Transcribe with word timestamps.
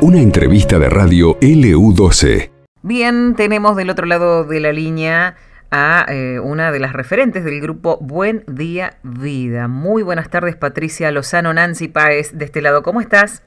Una 0.00 0.20
entrevista 0.20 0.78
de 0.78 0.88
radio 0.90 1.38
LU12. 1.40 2.50
Bien, 2.82 3.34
tenemos 3.36 3.76
del 3.76 3.90
otro 3.90 4.06
lado 4.06 4.44
de 4.44 4.58
la 4.58 4.72
línea 4.72 5.36
a 5.70 6.04
eh, 6.08 6.40
una 6.40 6.70
de 6.72 6.80
las 6.80 6.92
referentes 6.92 7.44
del 7.44 7.60
grupo 7.60 7.98
Buen 8.00 8.44
Día 8.46 8.98
Vida. 9.02 9.68
Muy 9.68 10.02
buenas 10.02 10.28
tardes, 10.28 10.56
Patricia 10.56 11.10
Lozano, 11.12 11.54
Nancy 11.54 11.88
Páez, 11.88 12.36
de 12.36 12.44
este 12.44 12.60
lado. 12.60 12.82
¿Cómo 12.82 13.00
estás? 13.00 13.42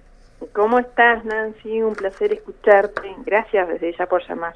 ¿Cómo 0.54 0.80
estás, 0.80 1.24
Nancy? 1.26 1.82
Un 1.82 1.94
placer 1.94 2.34
escucharte. 2.34 3.16
Gracias 3.26 3.68
desde 3.68 3.96
ya 3.98 4.08
por 4.08 4.28
llamar. 4.28 4.56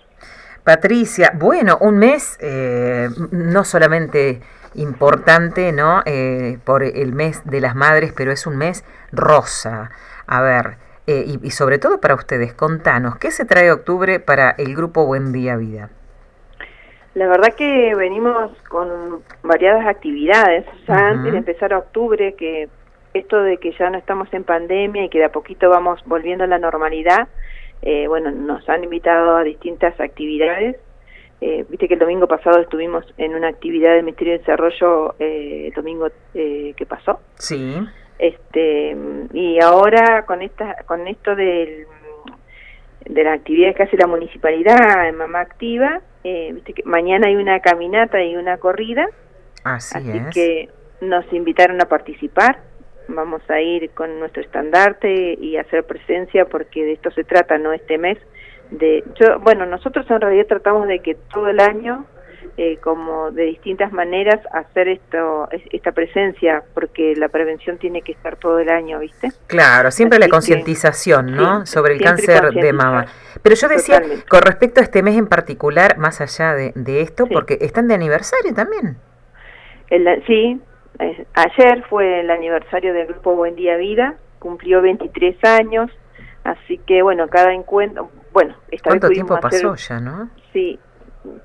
Patricia, 0.64 1.34
bueno, 1.36 1.78
un 1.82 1.98
mes 1.98 2.38
eh, 2.42 3.10
no 3.32 3.64
solamente 3.64 4.42
importante, 4.76 5.72
¿no? 5.72 6.02
Eh, 6.06 6.58
por 6.66 6.84
el 6.84 7.14
mes 7.14 7.44
de 7.46 7.62
las 7.62 7.76
madres, 7.76 8.14
pero 8.16 8.32
es 8.32 8.46
un 8.48 8.58
mes 8.58 8.86
rosa. 9.12 9.92
A 10.28 10.42
ver, 10.42 10.78
eh, 11.08 11.26
y, 11.42 11.50
sobre 11.50 11.80
todo 11.80 12.00
para 12.00 12.14
ustedes, 12.14 12.54
contanos, 12.54 13.18
¿qué 13.18 13.32
se 13.32 13.44
trae 13.44 13.72
octubre 13.72 14.20
para 14.20 14.52
el 14.52 14.76
grupo 14.76 15.08
Buen 15.08 15.32
Día 15.32 15.56
Vida? 15.56 15.90
La 17.16 17.28
verdad 17.28 17.56
que 17.58 17.96
venimos 17.96 18.52
con 18.70 19.24
variadas 19.42 19.88
actividades. 19.88 20.66
Ya 20.88 21.10
antes 21.10 21.32
de 21.32 21.40
empezar 21.40 21.74
octubre, 21.74 22.36
que 22.36 22.70
esto 23.16 23.42
de 23.42 23.58
que 23.58 23.72
ya 23.72 23.90
no 23.90 23.98
estamos 23.98 24.32
en 24.34 24.44
pandemia 24.44 25.06
y 25.06 25.10
que 25.10 25.18
de 25.18 25.26
a 25.26 25.32
poquito 25.32 25.70
vamos 25.70 26.00
volviendo 26.06 26.44
a 26.44 26.48
la 26.48 26.60
normalidad, 26.60 27.28
eh, 27.82 28.08
bueno, 28.08 28.30
nos 28.30 28.68
han 28.70 28.84
invitado 28.84 29.38
a 29.38 29.44
distintas 29.44 30.00
actividades. 30.00 30.76
Eh, 31.42 31.66
Viste 31.70 31.88
que 31.88 31.94
el 31.94 32.00
domingo 32.00 32.28
pasado 32.28 32.60
estuvimos 32.60 33.06
en 33.18 33.36
una 33.36 33.48
actividad 33.48 33.94
del 33.94 34.04
Ministerio 34.04 34.34
de 34.34 34.40
Desarrollo 34.40 35.16
el 35.20 35.72
domingo 35.74 36.08
que 36.34 36.86
pasó. 36.88 37.20
Sí. 37.36 37.76
Este, 38.20 38.98
y 39.32 39.62
ahora 39.62 40.26
con 40.26 40.42
esta 40.42 40.84
con 40.86 41.08
esto 41.08 41.38
del, 41.38 41.86
de 43.06 43.24
las 43.24 43.40
actividades 43.40 43.78
que 43.78 43.84
hace 43.84 43.96
la 43.96 44.08
municipalidad 44.08 45.08
en 45.08 45.16
Mamá 45.16 45.40
Activa, 45.40 46.02
eh, 46.26 46.52
viste 46.54 46.74
que 46.74 46.84
mañana 46.84 47.28
hay 47.28 47.36
una 47.36 47.60
caminata 47.62 48.22
y 48.22 48.36
una 48.36 48.58
corrida. 48.58 49.08
Así, 49.64 50.00
que 50.34 50.70
nos 51.02 51.32
invitaron 51.34 51.82
a 51.82 51.86
participar. 51.86 52.60
Vamos 53.08 53.42
a 53.50 53.60
ir 53.62 53.90
con 53.92 54.20
nuestro 54.20 54.42
estandarte 54.42 55.34
y 55.40 55.58
hacer 55.58 55.86
presencia 55.86 56.46
porque 56.46 56.84
de 56.84 56.94
esto 56.94 57.12
se 57.12 57.24
trata, 57.24 57.58
¿no? 57.58 57.74
Este 57.74 57.98
mes 57.98 58.18
de 58.72 59.04
yo 59.20 59.40
bueno, 59.40 59.66
nosotros 59.66 60.10
en 60.10 60.22
realidad 60.22 60.46
tratamos 60.48 60.88
de 60.88 61.00
que 61.00 61.16
todo 61.16 61.48
el 61.48 61.60
año 61.60 62.06
eh, 62.62 62.78
como 62.84 63.32
de 63.32 63.44
distintas 63.44 63.92
maneras 63.94 64.42
hacer 64.52 64.90
esto 64.90 65.48
esta 65.72 65.94
presencia 65.94 66.62
porque 66.74 67.16
la 67.16 67.30
prevención 67.30 67.78
tiene 67.78 68.02
que 68.02 68.12
estar 68.12 68.36
todo 68.36 68.60
el 68.60 68.70
año 68.70 69.00
viste 69.00 69.30
claro 69.48 69.92
siempre 69.92 70.20
la 70.20 70.28
concientización 70.28 71.38
no 71.38 71.66
sobre 71.66 71.94
el 71.94 72.02
cáncer 72.02 72.52
de 72.52 72.74
mama. 72.74 73.06
pero 73.42 73.56
yo 73.56 73.70
decía 73.70 74.02
con 74.28 74.42
respecto 74.42 74.82
a 74.82 74.84
este 74.84 75.02
mes 75.04 75.16
en 75.16 75.28
particular 75.28 75.98
más 75.98 76.20
allá 76.20 76.54
de, 76.54 77.02
esto 77.02 77.28
porque 77.28 77.58
están 77.62 77.88
de 77.88 77.94
aniversario 77.94 78.54
también. 78.54 78.98
El, 79.90 80.22
sí 80.28 80.60
ayer 81.36 81.84
fue 81.90 82.20
el 82.20 82.30
aniversario 82.30 82.94
del 82.94 83.08
grupo 83.08 83.36
Buen 83.36 83.56
Día 83.56 83.78
Vida 83.78 84.16
cumplió 84.40 84.82
23 84.82 85.42
años 85.46 85.90
así 86.44 86.78
que 86.80 87.04
bueno 87.04 87.30
cada 87.30 87.54
encuentro 87.54 88.10
bueno 88.40 88.56
esta 88.72 88.90
¿Cuánto 88.90 89.10
tiempo 89.10 89.38
pasó 89.40 89.76
ya 89.76 90.00
no 90.00 90.30
sí 90.54 90.80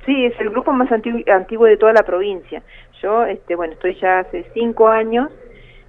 Sí, 0.06 0.26
es 0.26 0.38
el 0.40 0.50
grupo 0.50 0.72
más 0.72 0.90
antiguo, 0.92 1.66
de 1.66 1.76
toda 1.76 1.92
la 1.92 2.04
provincia. 2.04 2.62
Yo, 3.02 3.24
este, 3.24 3.56
bueno, 3.56 3.72
estoy 3.72 3.96
ya 4.00 4.20
hace 4.20 4.46
cinco 4.54 4.88
años, 4.88 5.30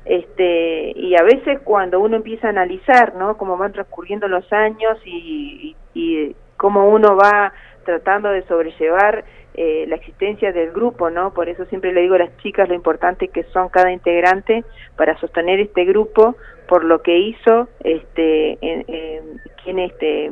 este, 0.06 0.92
y 0.96 1.16
a 1.16 1.24
veces 1.24 1.60
cuando 1.64 2.00
uno 2.00 2.18
empieza 2.18 2.48
a 2.48 2.50
analizar, 2.52 3.16
¿no? 3.16 3.38
Cómo 3.38 3.58
van 3.58 3.74
transcurriendo 3.74 4.28
los 4.28 4.52
años 4.52 4.98
y, 5.06 5.76
y, 5.94 6.36
cómo 6.58 6.90
uno 6.90 7.16
va 7.16 7.54
tratando 7.84 8.30
de 8.30 8.44
sobrellevar 8.48 9.26
eh, 9.54 9.86
la 9.88 9.96
existencia 9.98 10.52
del 10.52 10.72
grupo, 10.72 11.10
¿no? 11.10 11.34
Por 11.34 11.50
eso 11.50 11.66
siempre 11.66 11.94
le 11.94 12.02
digo 12.02 12.16
a 12.16 12.20
las 12.20 12.38
chicas 12.38 12.68
lo 12.68 12.76
importante 12.76 13.28
que 13.28 13.44
son 13.46 13.70
cada 13.70 13.92
integrante 13.92 14.64
para 14.96 15.18
sostener 15.20 15.60
este 15.60 15.86
grupo, 15.86 16.36
por 16.68 16.84
lo 16.84 17.02
que 17.02 17.18
hizo, 17.18 17.68
este, 17.84 18.58
en, 18.62 19.42
quien 19.64 19.80
este 19.80 20.32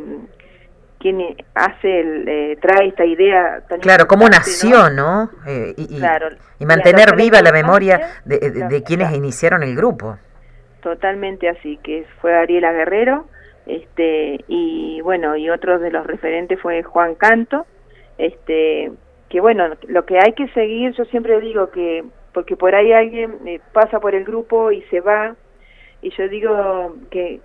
quien 1.04 1.36
hace 1.54 2.00
el, 2.00 2.28
eh, 2.30 2.58
trae 2.62 2.88
esta 2.88 3.04
idea 3.04 3.62
claro 3.82 4.08
como 4.08 4.30
nació 4.30 4.90
no, 4.90 5.30
eh, 5.46 5.74
y, 5.76 5.98
y, 5.98 6.66
mantener 6.66 7.18
viva 7.18 7.42
la 7.42 7.52
memoria 7.52 8.22
de, 8.24 8.84
quienes 8.86 9.12
iniciaron 9.14 9.64
el 9.64 9.76
grupo. 9.76 10.18
Totalmente 10.82 11.50
así 11.50 11.78
que 11.84 12.06
fue 12.22 12.34
Ariela 12.34 12.72
Guerrero 12.72 13.28
este 13.66 14.46
y 14.48 15.02
bueno 15.02 15.36
y 15.36 15.50
otro 15.50 15.78
de 15.78 15.92
los 15.92 16.08
referentes 16.08 16.60
fue 16.62 16.84
Juan 16.84 17.16
Canto 17.16 17.66
este 18.18 18.92
que 19.28 19.42
bueno 19.42 19.76
lo 19.88 20.06
que 20.06 20.20
hay 20.20 20.32
que 20.34 20.48
seguir 20.50 20.94
yo 20.94 21.04
siempre 21.06 21.40
digo 21.42 21.70
que 21.70 22.06
porque 22.34 22.56
por 22.56 22.76
ahí 22.76 22.94
alguien 22.94 23.40
eh, 23.46 23.60
pasa 23.74 24.00
por 24.00 24.16
el 24.16 24.24
grupo 24.24 24.72
y 24.72 24.82
se 24.84 25.02
va 25.02 25.36
y 26.02 26.12
yo 26.12 26.30
digo 26.30 26.96
que 27.12 27.42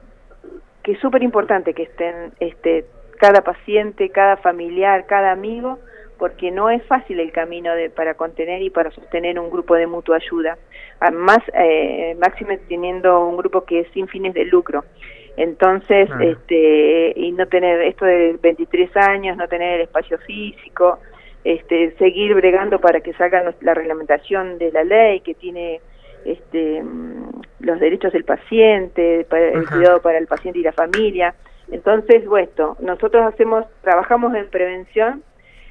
que 0.85 0.93
es 0.93 1.01
súper 1.01 1.23
importante 1.23 1.75
que 1.75 1.85
estén 1.85 2.33
este 2.41 2.87
cada 3.19 3.43
paciente, 3.43 4.11
cada 4.11 4.37
familiar, 4.37 5.07
cada 5.07 5.33
amigo, 5.33 5.79
porque 6.19 6.51
no 6.51 6.71
es 6.71 6.83
fácil 6.87 7.21
el 7.21 7.33
camino 7.33 7.75
de, 7.75 7.91
para 7.91 8.15
contener 8.15 8.63
y 8.63 8.71
para 8.71 8.91
sostener 8.91 9.39
un 9.39 9.51
grupo 9.51 9.75
de 9.75 9.87
mutua 9.87 10.17
ayuda. 10.17 10.59
Además, 11.01 11.39
eh, 11.55 12.17
máxime 12.21 12.59
teniendo 12.69 13.25
un 13.27 13.37
grupo 13.37 13.65
que 13.65 13.81
es 13.81 13.89
sin 13.93 14.09
fines 14.09 14.35
de 14.35 14.45
lucro. 14.45 14.85
Entonces, 15.37 16.11
este, 16.21 17.13
y 17.15 17.31
no 17.31 17.47
tener 17.47 17.81
esto 17.83 18.05
de 18.05 18.37
23 18.43 18.97
años, 18.97 19.37
no 19.37 19.47
tener 19.47 19.75
el 19.75 19.83
espacio 19.83 20.19
físico, 20.19 20.99
este, 21.45 21.95
seguir 21.97 22.35
bregando 22.35 22.81
para 22.81 23.01
que 23.01 23.13
salga 23.13 23.55
la 23.61 23.75
reglamentación 23.75 24.59
de 24.59 24.73
la 24.73 24.83
ley 24.83 25.21
que 25.21 25.35
tiene 25.35 25.81
este, 26.25 26.83
mm, 26.83 27.41
los 27.61 27.79
derechos 27.79 28.13
del 28.13 28.25
paciente, 28.25 29.21
el 29.31 29.69
cuidado 29.69 30.03
para 30.03 30.19
el 30.19 30.27
paciente 30.27 30.59
y 30.59 30.63
la 30.63 30.73
familia. 30.73 31.33
Entonces, 31.71 32.27
bueno, 32.27 32.77
nosotros 32.81 33.23
hacemos, 33.25 33.67
trabajamos 33.83 34.35
en 34.35 34.49
prevención, 34.49 35.23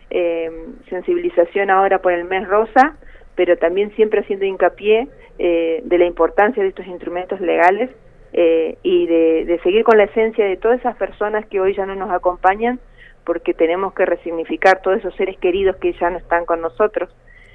eh, 0.10 0.50
sensibilización 0.90 1.70
ahora 1.70 2.00
por 2.00 2.14
el 2.14 2.26
mes 2.26 2.48
rosa, 2.48 2.96
pero 3.36 3.58
también 3.58 3.92
siempre 3.96 4.22
haciendo 4.22 4.46
hincapié 4.46 5.08
eh, 5.40 5.82
de 5.84 5.98
la 5.98 6.06
importancia 6.06 6.64
de 6.64 6.70
estos 6.70 6.88
instrumentos 6.88 7.42
legales 7.42 7.90
eh, 8.34 8.78
y 8.84 9.08
de, 9.08 9.60
seguir 9.64 9.84
con 9.84 9.98
la 9.98 10.06
esencia 10.06 10.46
de 10.46 10.58
todas 10.58 10.80
esas 10.80 10.96
personas 10.98 11.46
que 11.48 11.60
hoy 11.60 11.76
ya 11.76 11.86
no 11.86 11.96
nos 11.96 12.12
acompañan, 12.12 12.80
porque 13.24 13.54
tenemos 13.54 13.94
que 13.94 14.06
resignificar 14.06 14.82
todos 14.82 15.00
esos 15.00 15.16
seres 15.16 15.38
queridos 15.38 15.76
que 15.78 15.94
ya 15.94 16.10
no 16.10 16.18
están 16.18 16.46
con 16.46 16.62
nosotros. 16.62 17.10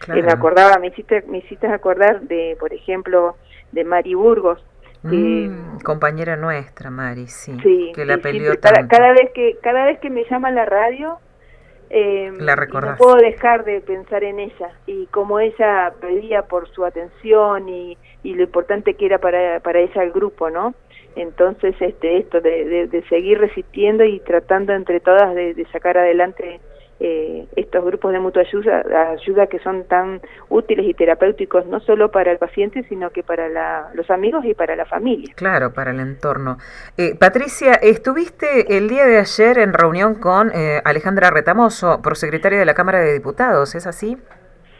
me 0.08 0.20
acordaba, 0.30 0.78
me 0.78 0.88
hiciste, 0.88 1.22
me 1.28 1.38
hiciste 1.38 1.66
acordar 1.68 2.22
de, 2.22 2.56
por 2.58 2.74
ejemplo, 2.74 3.36
de 3.70 3.84
Mari 3.84 4.14
Burgos, 4.14 4.62
Mm, 5.02 5.80
compañera 5.82 6.36
nuestra, 6.36 6.90
Mari, 6.90 7.26
sí, 7.26 7.56
que 7.94 8.04
la 8.04 8.18
peleó 8.18 8.52
cada, 8.60 9.12
vez 9.12 9.30
que 9.34 9.56
cada 9.60 9.86
vez 9.86 9.98
que 9.98 10.10
me 10.10 10.24
llama 10.30 10.52
la 10.52 10.64
radio, 10.64 11.18
eh, 11.90 12.32
la 12.38 12.54
no 12.54 12.96
puedo 12.96 13.16
dejar 13.16 13.64
de 13.64 13.80
pensar 13.80 14.22
en 14.22 14.38
ella. 14.38 14.70
Y 14.86 15.06
como 15.06 15.40
ella 15.40 15.92
pedía 16.00 16.42
por 16.42 16.68
su 16.68 16.84
atención 16.84 17.68
y, 17.68 17.98
y 18.22 18.34
lo 18.34 18.44
importante 18.44 18.94
que 18.94 19.06
era 19.06 19.18
para, 19.18 19.58
para 19.60 19.80
ella 19.80 20.02
el 20.02 20.12
grupo, 20.12 20.50
¿no? 20.50 20.74
Entonces, 21.16 21.74
este, 21.80 22.18
esto 22.18 22.40
de, 22.40 22.86
de, 22.86 23.02
seguir 23.08 23.38
resistiendo 23.38 24.04
y 24.04 24.20
tratando 24.20 24.72
entre 24.72 25.00
todas 25.00 25.34
de, 25.34 25.52
de 25.52 25.66
sacar 25.66 25.98
adelante 25.98 26.60
eh, 27.04 27.48
estos 27.56 27.84
grupos 27.84 28.12
de 28.12 28.20
mutua 28.20 28.42
ayuda, 28.42 28.84
ayuda 29.10 29.48
que 29.48 29.58
son 29.58 29.82
tan 29.88 30.20
útiles 30.48 30.86
y 30.86 30.94
terapéuticos 30.94 31.66
no 31.66 31.80
solo 31.80 32.12
para 32.12 32.30
el 32.30 32.38
paciente, 32.38 32.84
sino 32.88 33.10
que 33.10 33.24
para 33.24 33.90
los 33.92 34.08
amigos 34.08 34.44
y 34.44 34.54
para 34.54 34.76
la 34.76 34.84
familia. 34.84 35.34
Claro, 35.34 35.72
para 35.72 35.90
el 35.90 35.98
entorno. 35.98 36.58
Eh, 36.96 37.16
Patricia, 37.18 37.72
estuviste 37.74 38.76
el 38.76 38.88
día 38.88 39.04
de 39.04 39.18
ayer 39.18 39.58
en 39.58 39.72
reunión 39.72 40.14
con 40.14 40.52
eh, 40.54 40.80
Alejandra 40.84 41.30
Retamoso, 41.30 42.00
prosecretaria 42.02 42.60
de 42.60 42.66
la 42.66 42.74
Cámara 42.74 43.00
de 43.00 43.12
Diputados, 43.14 43.74
¿es 43.74 43.88
así? 43.88 44.16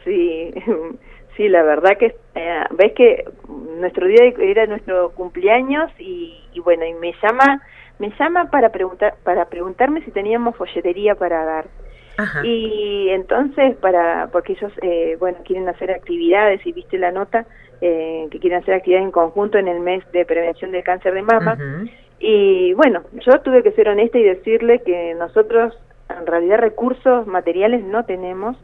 Sí, 0.04 0.54
sí, 1.36 1.48
la 1.48 1.64
verdad 1.64 1.98
que 1.98 2.14
ves 2.70 2.92
que 2.92 3.25
nuestro 3.80 4.06
día 4.06 4.32
era 4.38 4.66
nuestro 4.66 5.10
cumpleaños 5.10 5.90
y, 5.98 6.40
y 6.52 6.60
bueno, 6.60 6.86
y 6.86 6.94
me 6.94 7.14
llama 7.20 7.62
me 7.98 8.10
llama 8.18 8.48
para 8.50 8.70
preguntar 8.70 9.14
para 9.25 9.46
preguntarme 9.46 10.04
si 10.04 10.12
teníamos 10.12 10.56
folletería 10.56 11.14
para 11.14 11.44
dar 11.44 11.66
y 12.44 13.09
entonces, 13.11 13.76
para 13.76 14.29
porque 14.32 14.53
ellos, 14.53 14.73
eh, 14.82 15.17
bueno, 15.19 15.38
quieren 15.44 15.69
hacer 15.69 15.91
actividades, 15.91 16.64
y 16.67 16.73
viste 16.73 16.99
la 16.99 17.11
nota, 17.11 17.47
eh, 17.81 18.29
que 18.31 18.38
quieren 18.38 18.61
hacer 18.61 18.75
actividades 18.75 19.06
en 19.06 19.12
conjunto 19.12 19.59
en 19.59 19.69
el 19.69 19.81
mes 19.81 20.05
de 20.12 20.25
prevención 20.25 20.73
del 20.73 20.85
cáncer 20.85 21.14
de 21.14 21.23
mama. 21.23 21.59
Y 22.19 22.73
bueno, 22.75 23.03
yo 23.26 23.41
tuve 23.41 23.62
que 23.62 23.73
ser 23.73 23.88
honesta 23.88 24.19
y 24.19 24.23
decirle 24.23 24.82
que 24.82 25.14
nosotros 25.14 25.76
en 26.09 26.26
realidad 26.26 26.59
recursos 26.59 27.26
materiales 27.26 27.82
no 27.82 28.05
tenemos. 28.05 28.56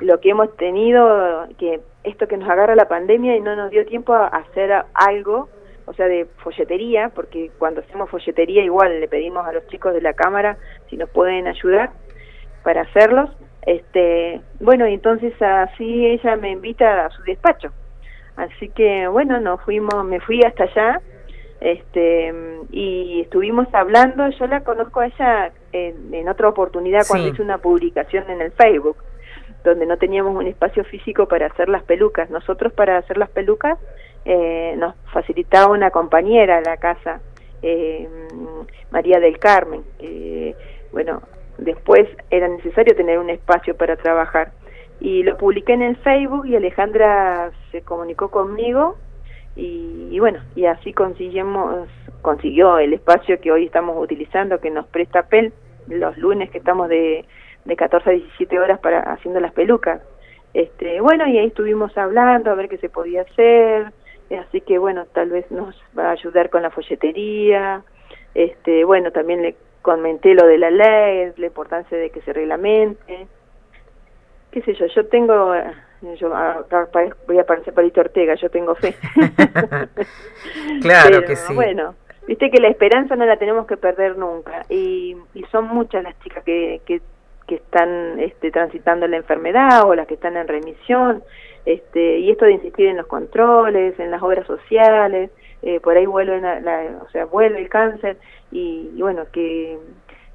Lo 0.00 0.20
que 0.20 0.30
hemos 0.30 0.56
tenido, 0.56 1.46
que 1.58 1.80
esto 2.04 2.26
que 2.26 2.36
nos 2.36 2.48
agarra 2.48 2.74
la 2.74 2.88
pandemia 2.88 3.36
y 3.36 3.40
no 3.40 3.54
nos 3.54 3.70
dio 3.70 3.84
tiempo 3.86 4.14
a 4.14 4.26
hacer 4.26 4.72
algo 4.94 5.48
o 5.86 5.92
sea, 5.92 6.06
de 6.06 6.26
folletería, 6.38 7.10
porque 7.14 7.50
cuando 7.58 7.80
hacemos 7.80 8.10
folletería 8.10 8.64
igual 8.64 9.00
le 9.00 9.06
pedimos 9.06 9.46
a 9.46 9.52
los 9.52 9.66
chicos 9.68 9.94
de 9.94 10.00
la 10.00 10.14
cámara 10.14 10.56
si 10.90 10.96
nos 10.96 11.08
pueden 11.10 11.46
ayudar 11.46 11.90
para 12.66 12.80
hacerlos. 12.82 13.30
Este, 13.64 14.40
bueno, 14.58 14.88
y 14.88 14.94
entonces 14.94 15.40
así 15.40 16.04
ella 16.04 16.34
me 16.34 16.50
invita 16.50 17.06
a 17.06 17.10
su 17.10 17.22
despacho. 17.22 17.70
Así 18.34 18.70
que 18.70 19.06
bueno, 19.06 19.38
nos 19.38 19.62
fuimos, 19.62 20.04
me 20.04 20.18
fui 20.18 20.40
hasta 20.42 20.64
allá 20.64 21.00
este 21.60 22.34
y 22.70 23.22
estuvimos 23.22 23.66
hablando 23.72 24.28
yo 24.28 24.46
la 24.46 24.62
conozco 24.62 25.00
a 25.00 25.06
ella 25.06 25.52
en, 25.72 26.28
otra 26.28 26.50
oportunidad 26.50 27.06
cuando 27.08 27.28
hice 27.28 27.40
una 27.40 27.56
publicación 27.56 28.28
en 28.28 28.42
el 28.42 28.52
Facebook 28.52 28.98
donde 29.64 29.86
no 29.86 29.96
teníamos 29.96 30.36
un 30.36 30.46
espacio 30.46 30.84
físico 30.84 31.26
para 31.26 31.46
hacer 31.46 31.70
las 31.70 31.82
pelucas 31.84 32.28
nosotros 32.28 32.74
para 32.74 32.98
hacer 32.98 33.16
las 33.16 33.30
pelucas 33.30 33.78
eh, 34.26 34.74
nos 34.76 34.96
facilitaba 35.14 35.72
una 35.72 35.90
compañera 35.90 36.58
a 36.58 36.60
la 36.60 36.76
casa 36.76 37.22
eh, 37.62 38.06
María 38.90 39.18
del 39.18 39.38
Carmen 39.38 39.82
bueno 40.92 41.22
después 41.58 42.08
era 42.30 42.48
necesario 42.48 42.94
tener 42.94 43.18
un 43.18 43.30
espacio 43.30 43.76
para 43.76 43.96
trabajar 43.96 44.52
y 45.00 45.22
lo 45.22 45.36
publiqué 45.36 45.74
en 45.74 45.82
el 45.82 45.96
Facebook 45.96 46.46
y 46.46 46.56
Alejandra 46.56 47.50
se 47.70 47.82
comunicó 47.82 48.30
conmigo 48.30 48.96
y, 49.54 50.18
bueno, 50.18 50.40
y 50.54 50.66
así 50.66 50.92
conseguimos, 50.92 51.88
consiguió 52.20 52.78
el 52.78 52.92
espacio 52.92 53.40
que 53.40 53.50
hoy 53.50 53.64
estamos 53.64 53.96
utilizando, 53.98 54.60
que 54.60 54.70
nos 54.70 54.86
presta 54.86 55.22
PEL, 55.28 55.52
los 55.88 56.18
lunes 56.18 56.50
que 56.50 56.58
estamos 56.58 56.90
de, 56.90 57.24
de 57.64 57.76
14 57.76 58.10
a 58.10 58.12
17 58.12 58.58
horas 58.58 58.78
para 58.80 59.00
haciendo 59.00 59.40
las 59.40 59.52
pelucas. 59.52 60.02
Este, 60.52 61.00
bueno, 61.00 61.26
y 61.26 61.38
ahí 61.38 61.46
estuvimos 61.46 61.96
hablando 61.96 62.50
a 62.50 62.54
ver 62.54 62.68
qué 62.68 62.76
se 62.78 62.90
podía 62.90 63.22
hacer, 63.22 63.92
así 64.38 64.60
que 64.60 64.76
bueno, 64.78 65.06
tal 65.12 65.30
vez 65.30 65.50
nos 65.50 65.74
va 65.98 66.08
a 66.08 66.12
ayudar 66.12 66.50
con 66.50 66.62
la 66.62 66.70
folletería, 66.70 67.82
este, 68.34 68.84
bueno, 68.84 69.10
también 69.10 69.40
le 69.40 69.56
comenté 69.86 70.34
lo 70.34 70.44
de 70.48 70.58
la 70.58 70.70
ley, 70.70 71.32
la 71.36 71.46
importancia 71.46 71.96
de 71.96 72.10
que 72.10 72.20
se 72.22 72.32
reglamente, 72.32 73.28
qué 74.50 74.62
sé 74.62 74.74
yo, 74.74 74.86
yo 74.86 75.06
tengo 75.06 75.54
yo 76.18 76.34
ah, 76.34 76.64
voy 77.26 77.38
a 77.38 77.46
parecer 77.46 77.72
Palito 77.72 78.00
Ortega, 78.00 78.34
yo 78.34 78.50
tengo 78.50 78.74
fe. 78.74 78.96
claro 80.82 81.22
que 81.24 81.36
sí. 81.36 81.54
Bueno, 81.54 81.94
viste 82.26 82.50
que 82.50 82.60
la 82.60 82.68
esperanza 82.68 83.14
no 83.14 83.26
la 83.26 83.36
tenemos 83.36 83.66
que 83.66 83.76
perder 83.76 84.18
nunca 84.18 84.66
y, 84.68 85.16
y 85.34 85.44
son 85.52 85.68
muchas 85.68 86.02
las 86.02 86.18
chicas 86.20 86.42
que, 86.42 86.80
que, 86.84 87.00
que 87.46 87.54
están 87.54 88.18
este, 88.18 88.50
transitando 88.50 89.06
la 89.06 89.18
enfermedad 89.18 89.84
o 89.86 89.94
las 89.94 90.08
que 90.08 90.14
están 90.14 90.36
en 90.36 90.48
remisión 90.48 91.22
este, 91.64 92.18
y 92.18 92.30
esto 92.30 92.44
de 92.44 92.52
insistir 92.52 92.88
en 92.88 92.96
los 92.96 93.06
controles, 93.06 93.98
en 94.00 94.10
las 94.10 94.22
obras 94.22 94.46
sociales, 94.46 95.30
eh, 95.62 95.80
por 95.80 95.96
ahí 95.96 96.06
vuelve, 96.06 96.40
la, 96.40 97.00
o 97.02 97.08
sea, 97.10 97.24
vuelve 97.24 97.60
el 97.60 97.68
cáncer 97.68 98.18
y 98.50 99.00
bueno, 99.00 99.24
que 99.32 99.78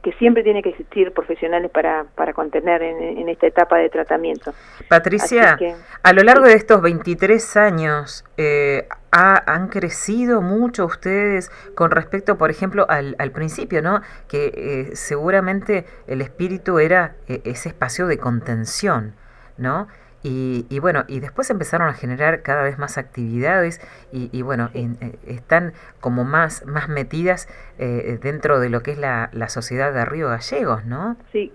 que 0.01 0.13
siempre 0.13 0.43
tiene 0.43 0.63
que 0.63 0.69
existir 0.69 1.11
profesionales 1.13 1.69
para, 1.69 2.05
para 2.15 2.33
contener 2.33 2.81
en, 2.81 3.29
esta 3.29 3.47
etapa 3.47 3.77
de 3.77 3.89
tratamiento. 3.89 4.53
Patricia, 4.89 5.57
a 6.01 6.13
lo 6.13 6.23
largo 6.23 6.45
de 6.45 6.53
estos 6.53 6.81
23 6.81 7.57
años, 7.57 8.25
eh, 8.37 8.87
¿han 9.11 9.67
crecido 9.67 10.41
mucho 10.41 10.85
ustedes 10.85 11.51
con 11.75 11.91
respecto, 11.91 12.37
por 12.37 12.49
ejemplo, 12.49 12.87
al, 12.89 13.15
al 13.19 13.31
principio, 13.31 13.81
¿no? 13.83 14.01
Que 14.27 14.51
eh, 14.55 14.95
seguramente 14.95 15.85
el 16.07 16.21
espíritu 16.21 16.79
era 16.79 17.15
eh, 17.27 17.41
ese 17.45 17.69
espacio 17.69 18.07
de 18.07 18.17
contención, 18.17 19.13
¿no? 19.57 19.87
Y, 20.23 20.79
bueno, 20.79 21.03
y 21.07 21.19
después 21.19 21.49
empezaron 21.49 21.87
a 21.87 21.93
generar 21.93 22.43
cada 22.43 22.61
vez 22.61 22.77
más 22.77 22.97
actividades 22.97 23.81
y, 24.11 24.41
bueno, 24.43 24.69
eh, 24.73 24.87
están 25.25 25.73
como 25.99 26.23
más, 26.23 26.65
más 26.65 26.89
metidas 26.89 27.47
eh, 27.79 28.19
dentro 28.21 28.59
de 28.59 28.69
lo 28.69 28.81
que 28.81 28.91
es 28.91 28.99
la, 28.99 29.29
la 29.33 29.49
sociedad 29.49 29.91
de 29.93 30.05
Río 30.05 30.29
Gallegos, 30.29 30.85
¿no? 30.85 31.15
Sí, 31.31 31.51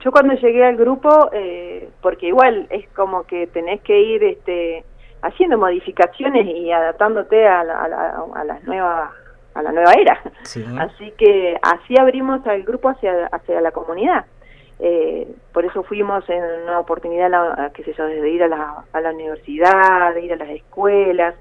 yo 0.00 0.10
cuando 0.10 0.34
llegué 0.34 0.64
al 0.64 0.76
grupo, 0.76 1.30
eh, 1.32 1.88
porque 2.00 2.26
igual 2.28 2.66
es 2.70 2.88
como 2.90 3.24
que 3.24 3.46
tenés 3.46 3.80
que 3.82 3.98
ir 3.98 4.24
este, 4.24 4.84
haciendo 5.22 5.58
modificaciones 5.58 6.46
y 6.46 6.70
adaptándote 6.70 7.46
a 7.46 7.64
la, 7.64 7.82
a 7.82 8.44
las 8.44 8.64
nuevas 8.64 9.10
a 9.54 9.62
la 9.62 9.72
nueva 9.72 9.92
era. 9.92 10.18
Así 10.78 11.12
que 11.18 11.58
así 11.62 11.94
abrimos 11.98 12.46
al 12.46 12.62
grupo 12.62 12.88
hacia, 12.88 13.26
hacia 13.26 13.60
la 13.60 13.70
comunidad. 13.70 14.24
Eh, 14.84 15.28
por 15.52 15.64
eso 15.64 15.84
fuimos 15.84 16.28
en 16.28 16.42
una 16.64 16.80
oportunidad, 16.80 17.70
qué 17.72 17.84
sé 17.84 17.92
yo, 17.92 18.04
de 18.04 18.28
ir 18.28 18.42
a 18.42 18.48
la, 18.48 18.84
a 18.92 19.00
la 19.00 19.12
universidad, 19.12 20.12
de 20.12 20.22
ir 20.22 20.32
a 20.32 20.36
las 20.36 20.50
escuelas, 20.50 21.36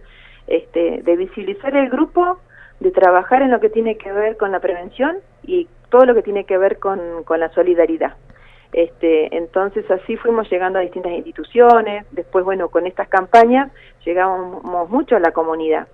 este, 0.46 1.02
de 1.02 1.16
visibilizar 1.16 1.76
el 1.76 1.90
grupo, 1.90 2.38
de 2.80 2.92
trabajar 2.92 3.42
en 3.42 3.50
lo 3.50 3.60
que 3.60 3.72
tiene 3.72 3.98
que 3.98 4.12
ver 4.12 4.38
con 4.38 4.52
la 4.52 4.60
prevención 4.60 5.18
y 5.42 5.68
todo 5.90 6.06
lo 6.06 6.14
que 6.14 6.22
tiene 6.22 6.46
que 6.46 6.60
ver 6.60 6.78
con, 6.78 7.24
con 7.24 7.40
la 7.40 7.50
solidaridad. 7.50 8.16
Este, 8.74 9.36
entonces 9.36 9.90
así 9.90 10.18
fuimos 10.18 10.48
llegando 10.52 10.78
a 10.78 10.84
distintas 10.84 11.12
instituciones, 11.12 12.06
después 12.12 12.46
bueno, 12.46 12.70
con 12.70 12.86
estas 12.86 13.10
campañas 13.10 13.72
llegamos 14.06 14.64
mucho 14.90 15.16
a 15.16 15.20
la 15.20 15.32
comunidad. 15.32 15.88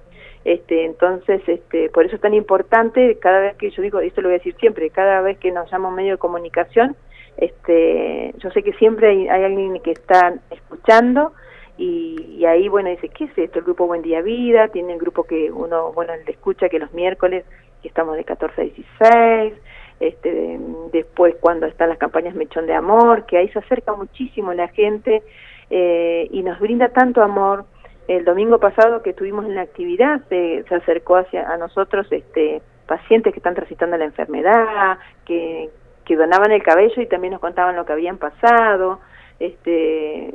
Este, 0.44 0.84
entonces, 0.84 1.42
este, 1.48 1.90
por 1.90 2.06
eso 2.06 2.16
es 2.16 2.22
tan 2.22 2.34
importante, 2.34 3.18
cada 3.20 3.40
vez 3.40 3.56
que 3.56 3.70
yo 3.70 3.82
digo, 3.82 4.00
esto 4.00 4.22
lo 4.22 4.28
voy 4.28 4.36
a 4.36 4.38
decir 4.40 4.56
siempre, 4.60 4.90
cada 4.90 5.22
vez 5.22 5.38
que 5.40 5.52
nos 5.52 5.72
llama 5.72 5.92
medio 5.92 6.12
de 6.14 6.18
comunicación, 6.18 6.96
este, 7.38 8.34
yo 8.40 8.50
sé 8.52 8.64
que 8.64 8.74
siempre 8.74 9.10
hay, 9.10 9.28
alguien 9.28 9.80
que 9.82 9.92
está 9.92 10.34
escuchando 10.50 11.34
y, 11.78 12.44
ahí, 12.46 12.68
bueno, 12.68 12.90
dice, 12.90 13.10
¿qué 13.10 13.26
es 13.26 13.38
esto? 13.38 13.60
El 13.60 13.66
grupo 13.66 13.86
Buen 13.86 14.02
Día 14.02 14.22
Vida, 14.22 14.70
tiene 14.70 14.94
el 14.94 15.00
grupo 15.00 15.24
que 15.24 15.52
uno, 15.52 15.92
bueno, 15.94 16.14
le 16.26 16.32
escucha 16.32 16.70
que 16.70 16.80
los 16.80 16.92
miércoles, 16.94 17.46
que 17.84 17.88
estamos 17.88 18.16
de 18.16 18.24
14 18.24 18.62
a 18.62 18.64
16, 18.64 19.54
este, 20.00 20.60
después 20.92 21.36
cuando 21.40 21.68
están 21.68 21.90
las 21.90 22.00
campañas 22.00 22.34
Mechón 22.34 22.66
de 22.66 22.74
Amor, 22.74 23.26
que 23.28 23.38
ahí 23.38 23.50
se 23.50 23.60
acerca 23.60 23.94
muchísimo 23.94 24.54
la 24.54 24.70
gente 24.70 25.22
eh, 25.70 26.28
y 26.32 26.42
nos 26.42 26.60
brinda 26.60 26.90
tanto 26.90 27.22
amor. 27.22 27.66
El 28.08 28.26
domingo 28.26 28.60
pasado 28.60 29.04
que 29.04 29.12
estuvimos 29.12 29.46
en 29.46 29.56
la 29.56 29.62
actividad 29.62 30.22
se, 30.30 30.64
se 30.68 30.76
acercó 30.76 31.18
hacia 31.18 31.52
a 31.52 31.58
nosotros 31.58 32.08
este 32.12 32.62
pacientes 32.88 33.34
que 33.34 33.40
están 33.40 33.54
transitando 33.54 33.98
la 33.98 34.06
enfermedad, 34.06 34.98
que, 35.26 35.70
que 36.08 36.16
donaban 36.16 36.52
el 36.52 36.64
cabello 36.64 37.02
y 37.02 37.06
también 37.06 37.34
nos 37.34 37.42
contaban 37.42 37.76
lo 37.76 37.86
que 37.86 37.94
habían 37.94 38.18
pasado, 38.18 39.00
este, 39.40 40.34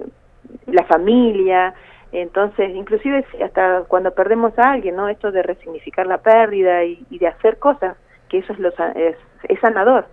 la 0.67 0.85
familia, 0.85 1.75
entonces, 2.13 2.75
inclusive 2.75 3.25
hasta 3.43 3.85
cuando 3.89 4.13
perdemos 4.13 4.57
a 4.59 4.73
alguien, 4.73 4.97
¿no? 4.97 5.09
Esto 5.09 5.33
de 5.33 5.43
resignificar 5.43 6.07
la 6.07 6.19
pérdida 6.19 6.85
y, 6.85 7.19
de 7.19 7.27
hacer 7.27 7.59
cosas, 7.59 7.97
que 8.29 8.39
eso 8.39 8.53
es, 8.53 8.59
lo, 8.59 8.69
es, 8.69 9.17
es 9.49 9.61
sanador. 9.61 10.07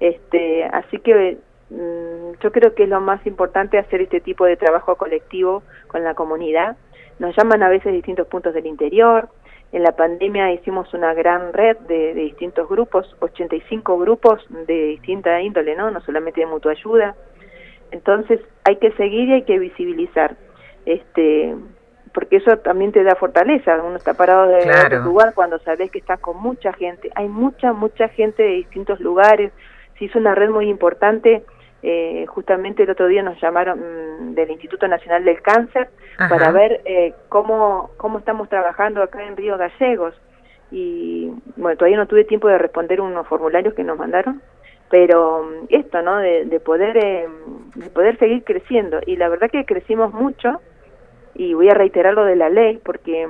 Este, 0.00 0.64
así 0.64 0.98
que 0.98 1.38
mm, 1.70 2.40
yo 2.42 2.52
creo 2.52 2.74
que 2.74 2.84
es 2.84 2.88
lo 2.88 3.00
más 3.00 3.24
importante 3.24 3.78
hacer 3.78 4.00
este 4.00 4.20
tipo 4.20 4.44
de 4.46 4.56
trabajo 4.56 4.96
colectivo 4.96 5.62
con 5.86 6.02
la 6.02 6.14
comunidad. 6.14 6.76
Nos 7.20 7.36
llaman 7.36 7.62
a 7.62 7.68
veces 7.68 7.92
distintos 7.92 8.26
puntos 8.26 8.52
del 8.52 8.66
interior, 8.66 9.28
en 9.72 9.82
la 9.82 9.92
pandemia 9.92 10.52
hicimos 10.52 10.92
una 10.94 11.12
gran 11.12 11.52
red 11.52 11.76
de, 11.80 12.14
distintos 12.14 12.68
grupos, 12.68 13.14
85 13.20 13.98
grupos 13.98 14.44
de 14.66 14.84
distinta 14.86 15.40
índole, 15.40 15.76
¿no? 15.76 15.90
No 15.90 16.00
solamente 16.00 16.40
de 16.40 16.46
mutua 16.46 16.72
ayuda. 16.72 17.14
Entonces 17.90 18.40
hay 18.64 18.76
que 18.76 18.92
seguir 18.92 19.28
y 19.28 19.32
hay 19.34 19.42
que 19.42 19.58
visibilizar, 19.58 20.36
este, 20.86 21.54
porque 22.14 22.36
eso 22.36 22.56
también 22.58 22.92
te 22.92 23.02
da 23.02 23.14
fortaleza. 23.14 23.82
Uno 23.82 23.96
está 23.96 24.14
parado 24.14 24.46
de 24.48 24.70
otro 24.86 25.00
lugar 25.00 25.34
cuando 25.34 25.58
sabes 25.58 25.90
que 25.90 25.98
está 25.98 26.16
con 26.16 26.40
mucha 26.40 26.72
gente. 26.72 27.10
Hay 27.14 27.28
mucha, 27.28 27.74
mucha 27.74 28.08
gente 28.08 28.42
de 28.42 28.50
distintos 28.50 29.00
lugares. 29.00 29.52
Se 29.98 30.06
hizo 30.06 30.18
una 30.18 30.34
red 30.34 30.48
muy 30.48 30.70
importante 30.70 31.44
eh, 31.82 32.26
justamente 32.26 32.82
el 32.82 32.90
otro 32.90 33.06
día 33.06 33.22
nos 33.22 33.40
llamaron 33.40 33.78
mm, 33.78 34.34
del 34.34 34.50
Instituto 34.50 34.88
Nacional 34.88 35.24
del 35.24 35.40
Cáncer 35.40 35.88
para 36.16 36.50
ver 36.50 36.80
eh, 36.84 37.14
cómo, 37.28 37.90
cómo 37.96 38.18
estamos 38.18 38.48
trabajando 38.48 39.02
acá 39.02 39.24
en 39.24 39.36
Río 39.36 39.56
Gallegos. 39.56 40.14
Y 40.70 41.32
bueno, 41.56 41.78
todavía 41.78 41.96
no 41.96 42.06
tuve 42.06 42.24
tiempo 42.24 42.48
de 42.48 42.58
responder 42.58 43.00
unos 43.00 43.26
formularios 43.26 43.74
que 43.74 43.84
nos 43.84 43.96
mandaron, 43.96 44.42
pero 44.90 45.44
mm, 45.44 45.66
esto, 45.68 46.02
¿no? 46.02 46.18
De, 46.18 46.60
poder, 46.64 46.96
eh, 46.96 47.28
de 47.76 47.90
poder 47.90 48.18
seguir 48.18 48.42
creciendo. 48.42 48.98
Y 49.06 49.16
la 49.16 49.28
verdad 49.28 49.50
que 49.50 49.64
crecimos 49.64 50.12
mucho, 50.12 50.60
y 51.34 51.54
voy 51.54 51.68
a 51.68 51.74
reiterar 51.74 52.14
lo 52.14 52.24
de 52.24 52.34
la 52.34 52.50
ley, 52.50 52.80
porque 52.84 53.28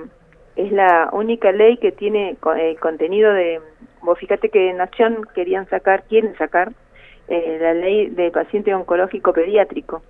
es 0.56 0.72
la 0.72 1.10
única 1.12 1.52
ley 1.52 1.76
que 1.76 1.92
tiene 1.92 2.36
el 2.56 2.80
contenido 2.80 3.32
de... 3.32 3.60
Vos 4.00 4.18
fíjate 4.18 4.48
que 4.48 4.72
Nación 4.72 5.26
querían 5.34 5.68
sacar, 5.68 6.04
quieren 6.04 6.34
sacar, 6.36 6.72
eh, 7.28 7.58
la 7.61 7.75
ley 7.75 8.11
de 8.11 8.30
paciente 8.30 8.75
oncológico 8.75 9.32
pediátrico 9.32 10.02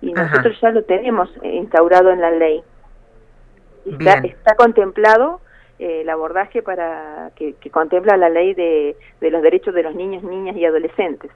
y 0.00 0.12
nosotros 0.12 0.58
ya 0.60 0.70
lo 0.70 0.82
tenemos 0.84 1.30
instaurado 1.42 2.10
en 2.10 2.20
la 2.20 2.30
ley. 2.30 2.62
Está, 3.86 4.18
está 4.18 4.54
contemplado 4.56 5.40
eh, 5.78 6.02
el 6.02 6.10
abordaje 6.10 6.62
para 6.62 7.30
que, 7.36 7.54
contempla 7.70 8.16
la 8.16 8.28
ley 8.28 8.54
de, 8.54 8.96
de, 9.20 9.30
los 9.30 9.42
derechos 9.42 9.74
de 9.74 9.82
los 9.82 9.94
niños, 9.94 10.22
niñas 10.22 10.56
y 10.56 10.64
adolescentes. 10.64 11.30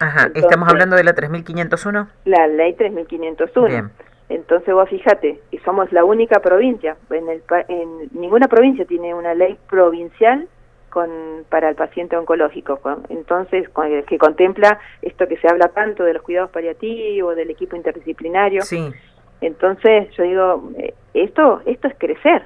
Ajá, 0.00 0.30
¿estamos 0.34 0.68
hablando 0.68 0.96
de 0.96 1.04
la 1.04 1.14
3501? 1.14 2.08
La 2.24 2.46
ley 2.48 2.74
3501. 2.74 3.68
Bien. 3.68 3.90
Entonces 4.28 4.74
vos 4.74 4.88
fíjate, 4.88 5.40
y 5.50 5.58
somos 5.58 5.92
la 5.92 6.04
única 6.04 6.40
provincia, 6.40 6.96
en, 7.10 7.28
el, 7.28 7.42
en 7.68 8.08
ninguna 8.12 8.48
provincia 8.48 8.84
tiene 8.84 9.14
una 9.14 9.34
ley 9.34 9.58
provincial 9.68 10.48
con, 10.92 11.10
para 11.48 11.70
el 11.70 11.74
paciente 11.74 12.18
oncológico, 12.18 12.78
entonces 13.08 13.66
que 14.06 14.18
contempla 14.18 14.78
esto 15.00 15.26
que 15.26 15.38
se 15.38 15.48
habla 15.48 15.68
tanto 15.68 16.04
de 16.04 16.12
los 16.12 16.22
cuidados 16.22 16.50
paliativos, 16.50 17.34
del 17.34 17.48
equipo 17.48 17.76
interdisciplinario. 17.76 18.60
Sí. 18.60 18.92
Entonces 19.40 20.10
yo 20.14 20.22
digo, 20.22 20.70
eh, 20.76 20.94
esto, 21.14 21.62
esto 21.64 21.88
es 21.88 21.94
crecer. 21.96 22.42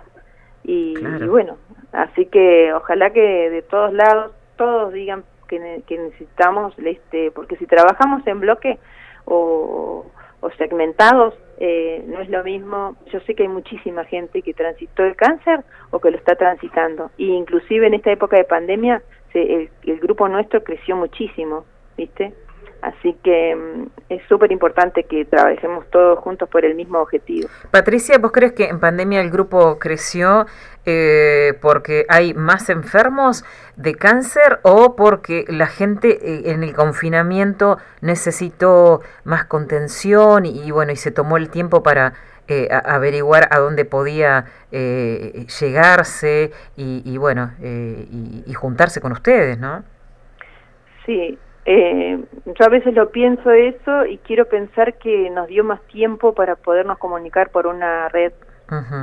Y, 0.62 0.94
bueno, 1.26 1.58
así 1.92 2.26
que 2.26 2.72
ojalá 2.72 3.10
que 3.10 3.50
de 3.50 3.62
todos 3.62 3.92
lados 3.92 4.32
todos 4.56 4.92
digan 4.92 5.24
que, 5.48 5.82
que 5.86 5.98
necesitamos, 5.98 6.74
este, 6.78 7.32
porque 7.32 7.56
si 7.56 7.66
trabajamos 7.66 8.24
en 8.26 8.40
bloque 8.40 8.78
o, 9.24 10.06
o 10.40 10.50
segmentados, 10.52 11.34
eh, 11.58 12.04
no 12.06 12.20
es 12.20 12.28
lo 12.28 12.42
mismo, 12.44 12.96
yo 13.12 13.20
sé 13.20 13.34
que 13.34 13.44
hay 13.44 13.48
muchísima 13.48 14.04
gente 14.04 14.42
que 14.42 14.54
transitó 14.54 15.04
el 15.04 15.16
cáncer 15.16 15.64
o 15.90 16.00
que 16.00 16.10
lo 16.10 16.16
está 16.16 16.36
transitando, 16.36 17.10
y 17.16 17.30
inclusive 17.30 17.86
en 17.86 17.94
esta 17.94 18.12
época 18.12 18.36
de 18.36 18.44
pandemia 18.44 19.02
el, 19.36 19.70
el 19.84 20.00
grupo 20.00 20.28
nuestro 20.28 20.62
creció 20.62 20.96
muchísimo, 20.96 21.64
¿viste? 21.96 22.32
Así 22.82 23.16
que 23.22 23.54
mm, 23.54 23.86
es 24.08 24.22
súper 24.28 24.52
importante 24.52 25.04
que 25.04 25.24
trabajemos 25.24 25.88
todos 25.90 26.18
juntos 26.20 26.48
por 26.48 26.64
el 26.64 26.74
mismo 26.74 26.98
objetivo. 27.00 27.48
Patricia, 27.70 28.18
¿vos 28.18 28.32
crees 28.32 28.52
que 28.52 28.64
en 28.66 28.80
pandemia 28.80 29.20
el 29.20 29.30
grupo 29.30 29.78
creció 29.78 30.46
eh, 30.84 31.54
porque 31.60 32.06
hay 32.08 32.32
más 32.34 32.70
enfermos 32.70 33.44
de 33.76 33.94
cáncer 33.96 34.60
o 34.62 34.94
porque 34.94 35.44
la 35.48 35.66
gente 35.66 36.10
eh, 36.22 36.52
en 36.52 36.62
el 36.62 36.74
confinamiento 36.74 37.78
necesitó 38.00 39.00
más 39.24 39.46
contención 39.46 40.46
y, 40.46 40.70
bueno, 40.70 40.92
y 40.92 40.96
se 40.96 41.10
tomó 41.10 41.38
el 41.38 41.50
tiempo 41.50 41.82
para 41.82 42.12
eh, 42.46 42.68
averiguar 42.70 43.48
a 43.50 43.58
dónde 43.58 43.84
podía 43.84 44.44
llegarse 44.70 46.52
y, 46.76 47.02
y 47.04 47.16
bueno, 47.16 47.52
y, 47.60 48.44
y 48.46 48.54
juntarse 48.54 49.00
con 49.00 49.10
ustedes, 49.10 49.58
¿no? 49.58 49.82
Sí, 51.06 51.38
eh, 51.68 52.24
yo 52.46 52.64
a 52.64 52.68
veces 52.68 52.94
lo 52.94 53.10
pienso 53.10 53.50
eso 53.50 54.06
y 54.06 54.18
quiero 54.18 54.46
pensar 54.46 54.94
que 54.98 55.28
nos 55.30 55.48
dio 55.48 55.64
más 55.64 55.80
tiempo 55.88 56.32
para 56.32 56.54
podernos 56.54 56.96
comunicar 56.98 57.50
por 57.50 57.66
una 57.66 58.08
red, 58.08 58.32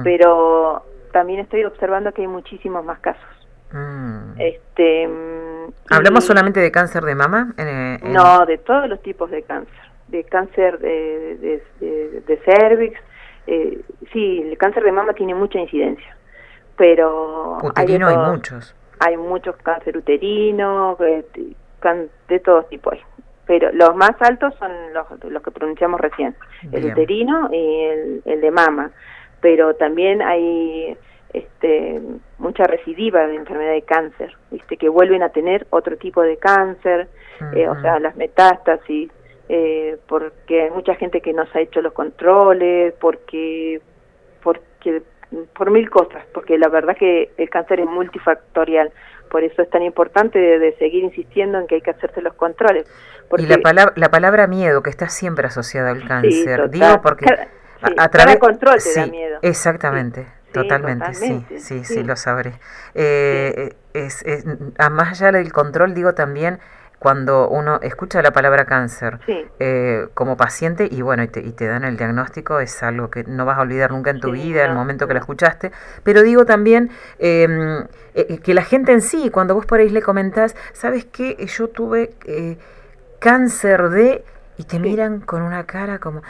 pero 0.05 0.81
también 1.11 1.41
estoy 1.41 1.65
observando 1.65 2.13
que 2.13 2.21
hay 2.21 2.27
muchísimos 2.29 2.85
más 2.85 2.99
casos. 2.99 3.21
Mm. 3.73 4.39
Este, 4.39 5.09
¿Hablamos 5.89 6.23
solamente 6.23 6.61
de 6.61 6.71
cáncer 6.71 7.03
de 7.03 7.15
mama? 7.15 7.53
No, 8.03 8.45
de 8.45 8.57
todos 8.59 8.87
los 8.87 9.01
tipos 9.01 9.29
de 9.29 9.43
cáncer, 9.43 9.83
de 10.07 10.23
cáncer 10.23 10.79
de, 10.79 11.61
de, 11.81 12.41
cervix. 12.45 12.97
Eh, 13.45 13.81
sí, 14.13 14.41
el 14.41 14.57
cáncer 14.57 14.83
de 14.83 14.93
mama 14.93 15.11
tiene 15.11 15.35
mucha 15.35 15.59
incidencia, 15.59 16.15
pero... 16.77 17.57
Uterino 17.61 18.07
hay, 18.07 18.15
muchos. 18.31 18.73
Hay 18.99 19.17
muchos 19.17 19.57
cáncer 19.57 19.97
uterino, 19.97 20.95
de 22.27 22.39
todos 22.39 22.67
tipos. 22.69 22.97
Pero 23.45 23.71
los 23.73 23.95
más 23.95 24.11
altos 24.21 24.53
son 24.55 24.71
los, 24.93 25.05
los 25.25 25.43
que 25.43 25.51
pronunciamos 25.51 25.99
recién, 25.99 26.35
el 26.71 26.85
uterino 26.85 27.49
y 27.51 28.21
el, 28.25 28.41
de 28.41 28.51
mama. 28.51 28.91
Pero 29.41 29.75
también 29.75 30.21
hay 30.21 30.97
este, 31.33 32.01
mucha 32.37 32.63
recidiva 32.63 33.27
de 33.27 33.35
enfermedad 33.35 33.73
de 33.73 33.81
cáncer, 33.81 34.33
¿viste? 34.49 34.77
que 34.77 34.87
vuelven 34.87 35.23
a 35.23 35.29
tener 35.29 35.67
otro 35.71 35.97
tipo 35.97 36.21
de 36.21 36.37
cáncer, 36.37 37.09
eh, 37.53 37.67
o 37.67 37.79
sea, 37.81 37.99
las 37.99 38.15
metástasis, 38.15 39.11
eh, 39.49 39.97
porque 40.07 40.63
hay 40.63 40.71
mucha 40.71 40.95
gente 40.95 41.19
que 41.19 41.33
no 41.33 41.45
se 41.47 41.59
ha 41.59 41.61
hecho 41.61 41.81
los 41.81 41.91
controles, 41.91 42.93
porque, 42.99 43.81
porque 44.41 45.01
por 45.53 45.71
mil 45.71 45.89
cosas, 45.89 46.23
porque 46.33 46.57
la 46.57 46.69
verdad 46.69 46.95
que 46.95 47.31
el 47.37 47.49
cáncer 47.49 47.79
es 47.79 47.87
multifactorial 47.87 48.91
por 49.33 49.43
eso 49.43 49.63
es 49.63 49.69
tan 49.71 49.81
importante 49.81 50.37
de, 50.37 50.75
seguir 50.77 51.03
insistiendo 51.03 51.57
en 51.57 51.65
que 51.65 51.73
hay 51.73 51.81
que 51.81 51.89
hacerse 51.89 52.21
los 52.21 52.35
controles. 52.35 52.85
y 53.39 53.47
la 53.47 53.57
palabra, 53.57 53.91
la 53.95 54.11
palabra 54.11 54.45
miedo, 54.45 54.83
que 54.83 54.91
está 54.91 55.09
siempre 55.09 55.47
asociada 55.47 55.89
al 55.89 56.07
cáncer, 56.07 56.69
digo 56.69 57.01
porque 57.01 57.25
a, 57.81 58.09
través... 58.09 58.37
control 58.37 58.77
te 58.77 58.99
da 58.99 59.07
miedo. 59.07 59.39
Exactamente. 59.41 60.27
Totalmente, 60.53 61.15
sí, 61.15 61.43
sí, 61.57 61.83
sí, 61.83 62.03
lo 62.03 62.15
sabré. 62.15 62.53
Eh, 62.93 63.73
es, 63.95 64.21
es, 64.21 64.45
a 64.77 64.91
más 64.91 65.19
allá 65.19 65.31
del 65.31 65.51
control, 65.51 65.95
digo 65.95 66.13
también 66.13 66.59
cuando 67.03 67.49
uno 67.49 67.81
escucha 67.81 68.21
la 68.21 68.31
palabra 68.31 68.63
cáncer 68.63 69.19
eh, 69.59 70.07
como 70.13 70.37
paciente 70.37 70.87
y 70.89 71.01
bueno, 71.01 71.21
y 71.23 71.27
te, 71.27 71.41
y 71.41 71.51
te, 71.51 71.67
dan 71.67 71.83
el 71.83 71.97
diagnóstico, 71.97 72.61
es 72.61 72.81
algo 72.81 73.09
que 73.09 73.25
no 73.25 73.43
vas 73.43 73.57
a 73.57 73.61
olvidar 73.61 73.91
nunca 73.91 74.09
en 74.09 74.21
tu 74.21 74.31
vida, 74.31 74.63
el 74.63 74.73
momento 74.73 75.05
que 75.05 75.13
lo 75.13 75.19
escuchaste, 75.19 75.73
pero 76.03 76.23
digo 76.23 76.45
también 76.45 76.91
em, 77.19 77.81
eh, 77.81 77.87
eh, 78.13 78.37
que 78.37 78.53
la 78.53 78.63
gente 78.63 78.93
en 78.93 79.01
sí, 79.01 79.29
cuando 79.31 79.53
vos 79.53 79.65
por 79.65 79.81
ahí 79.81 79.89
le 79.89 80.01
comentás, 80.01 80.55
¿sabes 80.71 81.03
qué? 81.03 81.45
Yo 81.45 81.67
tuve 81.67 82.13
cáncer 83.19 83.89
de... 83.89 84.23
y 84.57 84.63
te 84.63 84.79
miran 84.79 85.19
con 85.19 85.41
una 85.41 85.65
cara 85.65 85.99
como, 85.99 86.21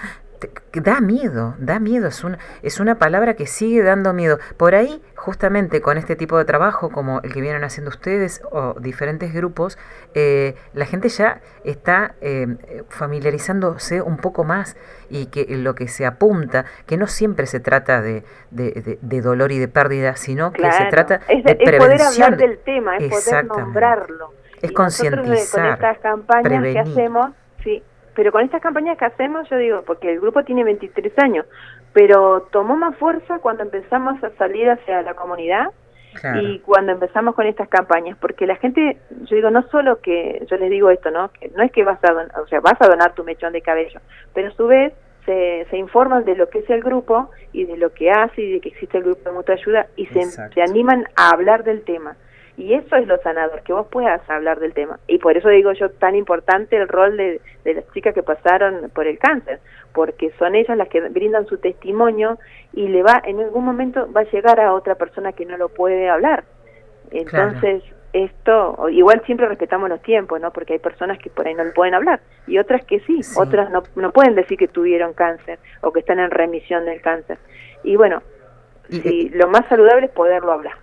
da 0.73 1.01
miedo, 1.01 1.55
da 1.57 1.79
miedo, 1.79 2.07
es 2.07 2.23
una, 2.23 2.39
es 2.61 2.79
una 2.79 2.95
palabra 2.95 3.35
que 3.35 3.45
sigue 3.45 3.83
dando 3.83 4.13
miedo. 4.13 4.39
Por 4.57 4.75
ahí, 4.75 5.01
justamente 5.15 5.81
con 5.81 5.97
este 5.97 6.15
tipo 6.15 6.37
de 6.37 6.45
trabajo, 6.45 6.89
como 6.89 7.21
el 7.21 7.33
que 7.33 7.41
vienen 7.41 7.63
haciendo 7.63 7.89
ustedes 7.89 8.41
o 8.51 8.75
diferentes 8.79 9.33
grupos, 9.33 9.77
eh, 10.13 10.55
la 10.73 10.85
gente 10.85 11.09
ya 11.09 11.41
está 11.63 12.15
eh, 12.21 12.57
familiarizándose 12.89 14.01
un 14.01 14.17
poco 14.17 14.43
más 14.43 14.75
y 15.09 15.27
que 15.27 15.45
lo 15.57 15.75
que 15.75 15.87
se 15.87 16.05
apunta, 16.05 16.65
que 16.85 16.97
no 16.97 17.07
siempre 17.07 17.45
se 17.47 17.59
trata 17.59 18.01
de, 18.01 18.23
de, 18.51 19.21
dolor 19.21 19.51
y 19.51 19.59
de 19.59 19.67
pérdida, 19.67 20.15
sino 20.15 20.51
que 20.51 20.71
se 20.71 20.85
trata 20.85 21.21
es, 21.27 21.43
de 21.43 21.55
prevención. 21.55 21.79
poder 21.79 22.01
hablar 22.01 22.37
del 22.37 22.57
tema, 22.59 22.97
es 22.97 23.09
poder 23.09 23.45
nombrarlo. 23.45 24.33
Es 24.61 24.71
concientizar, 24.71 25.61
con 25.61 25.73
estas 25.73 25.97
campañas 25.99 26.63
que 26.63 26.79
hacemos, 26.79 27.31
sí, 27.63 27.83
pero 28.15 28.31
con 28.31 28.43
estas 28.43 28.61
campañas 28.61 28.97
que 28.97 29.05
hacemos, 29.05 29.49
yo 29.49 29.57
digo, 29.57 29.83
porque 29.83 30.11
el 30.11 30.19
grupo 30.19 30.43
tiene 30.43 30.63
23 30.63 31.13
años, 31.19 31.45
pero 31.93 32.47
tomó 32.51 32.75
más 32.75 32.95
fuerza 32.97 33.39
cuando 33.39 33.63
empezamos 33.63 34.23
a 34.23 34.29
salir 34.31 34.69
hacia 34.69 35.01
la 35.01 35.13
comunidad 35.13 35.67
y 36.41 36.59
cuando 36.59 36.91
empezamos 36.91 37.33
con 37.33 37.47
estas 37.47 37.67
campañas, 37.69 38.15
porque 38.19 38.45
la 38.45 38.55
gente, 38.57 38.97
yo 39.23 39.35
digo, 39.35 39.49
no 39.49 39.63
solo 39.69 39.99
que, 39.99 40.45
yo 40.49 40.57
les 40.57 40.69
digo 40.69 40.91
esto, 40.91 41.09
¿no? 41.09 41.31
Que 41.31 41.49
no 41.49 41.63
es 41.63 41.71
que 41.71 41.83
vas 41.83 41.97
a 42.03 42.11
donar, 42.11 42.39
o 42.39 42.47
sea, 42.47 42.59
vas 42.59 42.79
a 42.79 42.87
donar 42.87 43.13
tu 43.15 43.23
mechón 43.23 43.51
de 43.51 43.61
cabello, 43.61 43.99
pero 44.33 44.49
a 44.49 44.51
su 44.51 44.67
vez 44.67 44.93
se, 45.25 45.65
se 45.71 45.77
informan 45.77 46.23
de 46.23 46.35
lo 46.35 46.49
que 46.49 46.59
es 46.59 46.69
el 46.69 46.83
grupo 46.83 47.31
y 47.51 47.65
de 47.65 47.77
lo 47.77 47.93
que 47.93 48.11
hace 48.11 48.41
y 48.41 48.51
de 48.53 48.59
que 48.59 48.69
existe 48.69 48.97
el 48.97 49.05
grupo 49.05 49.27
de 49.27 49.35
mutua 49.35 49.55
ayuda 49.55 49.87
y 49.95 50.05
se, 50.07 50.23
se 50.23 50.61
animan 50.61 51.07
a 51.15 51.31
hablar 51.31 51.63
del 51.63 51.83
tema. 51.83 52.15
Y 52.55 52.75
eso 52.75 52.95
es 52.95 53.07
lo 53.07 53.17
sanador, 53.17 53.63
que 53.63 53.73
vos 53.73 53.87
puedas 53.87 54.21
hablar 54.29 54.59
del 54.59 54.73
tema. 54.73 54.99
Y 55.07 55.17
por 55.17 55.35
eso 55.35 55.49
digo 55.49 55.73
yo 55.73 55.89
tan 55.89 56.15
importante 56.15 56.77
el 56.77 56.87
rol 56.87 57.17
de, 57.17 57.41
de 57.63 57.73
las 57.73 57.91
chicas 57.93 58.13
que 58.13 58.21
pasaron 58.21 58.91
por 58.93 59.07
el 59.07 59.17
cáncer, 59.17 59.59
porque 59.93 60.31
son 60.37 60.55
ellas 60.55 60.77
las 60.77 60.87
que 60.87 61.01
brindan 61.01 61.47
su 61.47 61.57
testimonio 61.57 62.37
y 62.73 62.87
le 62.89 63.01
va, 63.01 63.21
en 63.25 63.39
algún 63.39 63.65
momento 63.65 64.11
va 64.11 64.21
a 64.21 64.31
llegar 64.31 64.59
a 64.59 64.73
otra 64.73 64.95
persona 64.95 65.33
que 65.33 65.45
no 65.45 65.57
lo 65.57 65.69
puede 65.69 66.09
hablar. 66.09 66.43
Entonces, 67.11 67.83
esto, 68.13 68.89
igual 68.89 69.23
siempre 69.25 69.47
respetamos 69.47 69.89
los 69.89 70.01
tiempos, 70.03 70.39
¿no? 70.39 70.51
Porque 70.51 70.73
hay 70.73 70.79
personas 70.79 71.17
que 71.17 71.31
por 71.31 71.47
ahí 71.47 71.55
no 71.55 71.63
lo 71.63 71.73
pueden 71.73 71.95
hablar 71.95 72.21
y 72.45 72.59
otras 72.59 72.85
que 72.85 72.99
sí, 73.01 73.21
otras 73.35 73.71
no, 73.71 73.83
no 73.95 74.11
pueden 74.11 74.35
decir 74.35 74.57
que 74.57 74.67
tuvieron 74.67 75.13
cáncer 75.13 75.57
o 75.81 75.91
que 75.91 76.01
están 76.01 76.19
en 76.19 76.29
remisión 76.29 76.85
del 76.85 77.01
cáncer. 77.01 77.39
Y 77.83 77.95
bueno, 77.95 78.21
y, 78.89 79.29
lo 79.29 79.47
más 79.47 79.65
saludable 79.67 80.05
es 80.05 80.11
poderlo 80.11 80.51
hablar. 80.51 80.73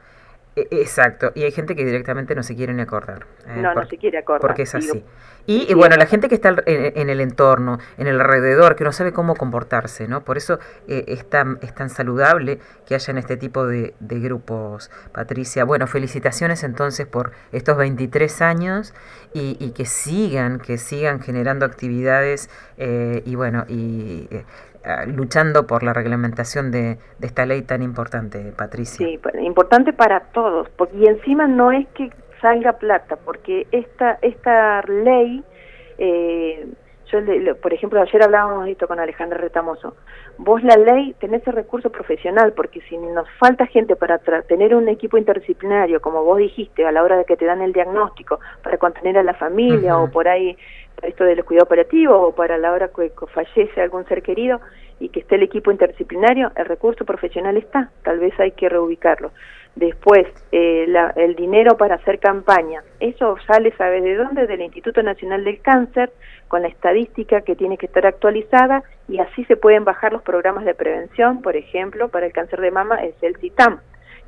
E, 0.57 0.67
exacto, 0.73 1.33
y 1.35 1.45
hay 1.45 1.53
gente 1.53 1.77
que 1.77 1.85
directamente 1.85 2.35
no 2.35 2.43
se 2.43 2.57
quiere 2.57 2.75
ni 2.75 2.83
acordar. 2.83 3.27
Eh, 3.47 3.61
no, 3.61 3.75
no 3.75 3.87
se 3.87 3.97
quiere 3.97 4.19
acordar. 4.19 4.41
Porque 4.41 4.63
es 4.63 4.75
así. 4.75 5.05
Y, 5.47 5.75
bueno, 5.75 5.97
la 5.97 6.07
gente 6.07 6.29
que 6.29 6.37
está 6.37 6.55
en, 6.67 7.11
el 7.11 7.21
entorno, 7.21 7.79
en 7.99 8.07
el 8.07 8.21
alrededor, 8.21 8.77
que 8.77 8.85
no 8.85 8.93
sabe 8.93 9.13
cómo 9.13 9.35
comportarse, 9.35 10.07
¿no? 10.07 10.23
Por 10.23 10.37
eso 10.37 10.61
eh, 10.87 11.07
es, 11.09 11.29
tan, 11.29 11.59
es, 11.63 11.75
tan, 11.75 11.91
saludable 11.91 12.61
que 12.87 12.95
haya 12.95 13.11
en 13.11 13.19
este 13.19 13.37
tipo 13.37 13.67
de, 13.67 13.95
grupos, 13.99 14.93
Patricia. 15.13 15.65
Bueno, 15.65 15.89
felicitaciones 15.89 16.63
entonces 16.63 17.07
por 17.07 17.33
estos 17.51 17.77
23 17.77 18.43
años 18.43 18.95
y, 19.33 19.73
que 19.73 19.87
sigan, 19.87 20.61
que 20.61 20.79
sigan 20.79 21.21
generando 21.21 21.67
actividades 21.67 22.49
eh, 22.77 23.23
y 23.25 23.35
bueno, 23.35 23.65
y 23.69 24.29
luchando 25.07 25.67
por 25.67 25.83
la 25.83 25.93
reglamentación 25.93 26.71
de, 26.71 26.99
esta 27.21 27.47
ley 27.47 27.63
tan 27.63 27.83
importante, 27.83 28.53
Patricia. 28.57 29.07
Sí, 29.07 29.21
importante 29.41 29.93
para 29.93 30.21
todos, 30.33 30.69
porque 30.71 30.97
y 30.97 31.07
encima 31.07 31.47
no 31.47 31.73
es 31.73 31.87
que 31.89 32.11
salga 32.41 32.73
plata, 32.73 33.17
porque 33.17 33.67
esta 33.71 34.19
esta 34.23 34.83
ley, 34.83 35.45
eh, 35.99 36.67
yo 37.13 37.19
por 37.61 37.75
ejemplo 37.75 38.01
ayer 38.01 38.23
hablábamos 38.23 38.65
de 38.65 38.73
esto 38.73 38.89
con 38.89 38.99
Alejandra 38.99 39.39
Retamoso, 39.39 39.95
vos 40.39 40.63
la 40.63 40.77
ley 40.77 41.15
tenés 41.21 41.47
el 41.47 41.53
recurso 41.53 41.91
profesional, 41.91 42.53
porque 42.55 42.81
si 42.89 42.97
nos 42.97 43.29
falta 43.39 43.67
gente 43.67 43.97
para 43.97 44.19
tener 44.19 44.75
un 44.75 44.89
equipo 44.89 45.19
interdisciplinario, 45.19 46.01
como 46.01 46.25
vos 46.25 46.39
dijiste, 46.39 46.87
a 46.87 46.93
la 46.93 47.03
hora 47.03 47.19
de 47.19 47.25
que 47.25 47.37
te 47.37 47.45
dan 47.45 47.61
el 47.61 47.73
diagnóstico, 47.73 48.41
para 48.63 48.79
contener 48.79 49.19
a 49.19 49.23
la 49.23 49.35
familia 49.35 49.99
o 49.99 50.11
por 50.11 50.29
ahí 50.29 50.57
esto 51.03 51.25
de 51.25 51.37
los 51.37 51.47
cuidados 51.47 51.67
operativos 51.67 52.17
o 52.21 52.35
para 52.35 52.59
la 52.59 52.73
hora 52.73 52.89
que 52.89 53.11
fallece 53.33 53.81
algún 53.81 54.07
ser 54.07 54.23
querido, 54.23 54.61
y 55.01 55.09
que 55.09 55.21
esté 55.21 55.37
el 55.37 55.43
equipo 55.43 55.73
interdisciplinario, 55.73 56.53
el 56.55 56.67
recurso 56.67 57.05
profesional 57.05 57.57
está, 57.57 57.91
tal 58.05 58.21
vez 58.21 58.39
hay 58.39 58.53
que 58.53 58.69
reubicarlo. 58.69 59.33
Después, 59.75 60.27
eh, 60.53 60.87
el 61.17 61.35
dinero 61.37 61.77
para 61.77 61.95
hacer 61.95 62.19
campaña, 62.19 62.83
eso 63.01 63.37
sale, 63.47 63.73
¿sabes 63.79 64.03
de 64.03 64.15
dónde? 64.15 64.47
Del 64.47 64.61
Instituto 64.61 65.03
Nacional 65.03 65.43
del 65.45 65.63
Cáncer, 65.63 66.13
con 66.49 66.63
la 66.63 66.69
estadística 66.69 67.41
que 67.41 67.57
tiene 67.57 67.79
que 67.79 67.87
estar 67.87 68.05
actualizada 68.05 68.83
y 69.09 69.21
así 69.21 69.45
se 69.47 69.57
pueden 69.57 69.85
bajar 69.85 70.13
los 70.13 70.23
programas 70.23 70.65
de 70.65 70.75
prevención, 70.75 71.41
por 71.41 71.57
ejemplo, 71.57 72.09
para 72.09 72.27
el 72.27 72.33
cáncer 72.33 72.61
de 72.61 72.71
mama 72.71 72.97
es 72.97 73.15
el 73.23 73.37
CITAM, 73.37 73.81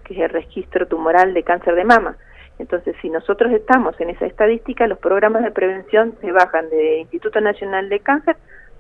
que 0.05 0.15
es 0.15 0.21
el 0.21 0.31
registro 0.31 0.87
tumoral 0.87 1.35
de 1.35 1.43
cáncer 1.43 1.75
de 1.75 1.85
mama. 1.85 2.17
Entonces, 2.63 2.95
si 3.03 3.11
nosotros 3.11 3.51
estamos 3.51 4.01
en 4.01 4.11
esa 4.11 4.25
estadística, 4.25 4.87
los 4.87 5.01
programas 5.01 5.43
de 5.43 5.51
prevención 5.51 6.15
se 6.21 6.31
bajan 6.31 6.71
del 6.71 7.01
Instituto 7.01 7.41
Nacional 7.41 7.89
de 7.89 7.99
Cáncer 7.99 8.37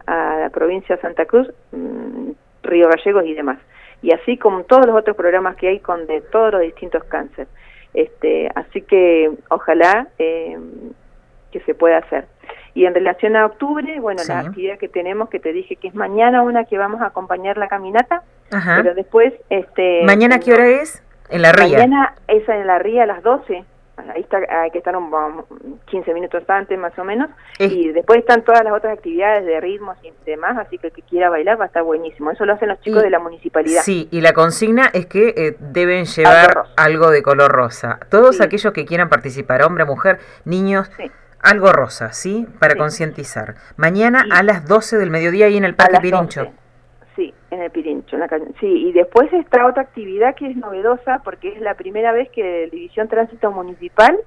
a 0.06 0.38
la 0.42 0.50
provincia 0.50 0.94
de 0.94 1.02
Santa 1.02 1.24
Cruz, 1.24 1.52
mm, 1.72 2.30
Río 2.62 2.88
Gallegos 2.88 3.24
y 3.26 3.34
demás. 3.34 3.58
Y 4.00 4.12
así 4.12 4.38
como 4.38 4.62
todos 4.62 4.86
los 4.86 4.94
otros 4.94 5.16
programas 5.16 5.56
que 5.56 5.66
hay 5.66 5.80
con 5.80 6.06
de 6.06 6.20
todos 6.20 6.52
los 6.52 6.62
distintos 6.62 7.02
cánceres. 7.04 7.48
Este, 7.92 8.48
así 8.54 8.82
que 8.82 9.32
ojalá 9.48 10.06
eh, 10.16 10.56
que 11.50 11.58
se 11.62 11.74
pueda 11.74 11.98
hacer. 11.98 12.26
Y 12.74 12.84
en 12.84 12.94
relación 12.94 13.34
a 13.34 13.46
octubre, 13.46 13.98
bueno, 13.98 14.22
la 14.28 14.40
actividad 14.40 14.78
que 14.78 14.88
tenemos, 14.88 15.28
que 15.28 15.40
te 15.40 15.52
dije 15.52 15.74
que 15.74 15.88
es 15.88 15.94
mañana 15.96 16.42
una 16.42 16.66
que 16.66 16.78
vamos 16.78 17.02
a 17.02 17.06
acompañar 17.06 17.58
la 17.58 17.66
caminata, 17.66 18.22
pero 18.48 18.94
después... 18.94 19.34
este 19.50 20.04
¿Mañana 20.04 20.38
qué 20.38 20.52
hora 20.52 20.68
es? 20.68 21.02
En 21.30 21.42
la 21.42 21.50
ría. 21.50 21.78
Mañana 21.78 22.14
es 22.28 22.48
en 22.48 22.66
la 22.66 22.78
ría 22.78 23.02
a 23.02 23.06
las 23.06 23.22
12 23.22 23.64
ahí 23.96 24.22
está, 24.22 24.38
hay 24.49 24.70
que 24.70 24.78
estar 24.78 24.96
un, 24.96 25.11
15 25.87 26.14
minutos 26.14 26.42
antes 26.49 26.78
más 26.78 26.96
o 26.99 27.04
menos, 27.04 27.30
y 27.58 27.92
después 27.92 28.20
están 28.20 28.42
todas 28.42 28.64
las 28.64 28.72
otras 28.72 28.96
actividades 28.96 29.44
de 29.44 29.61
ritmos 29.61 29.96
y 30.02 30.12
demás, 30.25 30.56
así 30.58 30.78
que 30.78 30.88
el 30.88 30.92
que 30.92 31.02
quiera 31.02 31.30
bailar 31.30 31.58
va 31.61 31.64
a 31.64 31.66
estar 31.66 31.82
buenísimo. 31.82 32.30
Eso 32.30 32.44
lo 32.44 32.54
hacen 32.54 32.68
los 32.68 32.80
chicos 32.80 33.02
de 33.02 33.11
la 33.11 33.18
municipalidad. 33.18 33.82
Sí, 33.82 34.08
y 34.11 34.20
la 34.20 34.32
consigna 34.32 34.90
es 34.92 35.06
que 35.06 35.34
eh, 35.37 35.56
deben 35.58 36.06
llevar 36.06 36.64
algo, 36.76 37.11
de 37.11 37.22
color 37.22 37.50
rosa. 37.50 37.99
Todos 38.11 38.40
aquellos 38.40 38.72
que 38.72 38.84
quieran 38.87 39.08
participar, 39.08 39.62
hombre, 39.62 39.84
mujer, 39.84 40.18
niños, 40.44 40.90
algo 41.40 41.72
rosa, 41.72 42.12
¿sí? 42.12 42.46
Para 42.58 42.76
concientizar. 42.76 43.56
Mañana 43.76 44.25
a 44.30 44.42
las 44.42 44.66
12 44.66 44.99
del 44.99 45.11
mediodía 45.11 45.46
ahí 45.46 45.56
en 45.56 45.64
el 45.64 45.75
Parque 45.75 45.99
Pirincho. 46.00 46.52
Sí, 47.16 47.35
en 47.50 47.62
el 47.62 47.71
Pirincho. 47.71 48.16
sí, 48.59 48.88
y 48.88 48.92
después 48.92 49.31
está 49.33 49.66
otra 49.66 49.83
actividad 49.83 50.35
que 50.35 50.50
es 50.50 50.57
novedosa 50.57 51.21
porque 51.25 51.49
es 51.49 51.61
la 51.61 51.75
primera 51.75 52.12
vez 52.12 52.31
que 52.31 52.64
la 52.64 52.71
División 52.71 53.09
Tránsito 53.09 53.50
Municipal 53.50 54.19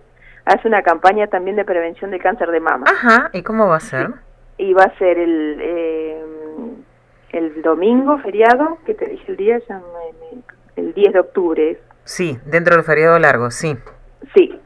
hace 0.46 0.68
una 0.68 0.84
campaña 0.84 1.28
también 1.28 1.56
de 1.56 1.66
prevención 1.66 2.12
de 2.12 2.20
cáncer 2.20 2.52
de 2.52 2.60
mama. 2.60 2.86
Ajá, 2.88 3.30
¿y 3.34 3.42
cómo 3.42 3.68
va 3.68 3.78
a 3.78 3.80
ser? 3.80 4.12
Y 4.58 4.74
va 4.74 4.84
a 4.84 4.98
ser 4.98 5.18
el, 5.18 5.58
eh, 5.60 6.22
el 7.32 7.62
domingo 7.62 8.20
feriado, 8.20 8.78
que 8.86 8.94
te 8.94 9.06
dije 9.10 9.32
el 9.32 9.38
día, 9.38 9.60
el 10.76 10.94
10 10.94 11.14
de 11.14 11.20
octubre. 11.20 11.80
Sí, 12.04 12.38
dentro 12.46 12.76
del 12.76 12.86
feriado 12.86 13.18
largo, 13.18 13.50
sí. 13.50 13.76
Sí, 14.36 14.60